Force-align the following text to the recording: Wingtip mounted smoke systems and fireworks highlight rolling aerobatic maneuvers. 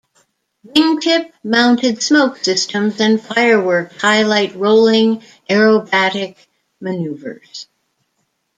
Wingtip 0.65 1.31
mounted 1.43 2.01
smoke 2.01 2.37
systems 2.37 2.99
and 2.99 3.21
fireworks 3.21 4.01
highlight 4.01 4.55
rolling 4.55 5.21
aerobatic 5.47 6.37
maneuvers. 6.79 7.67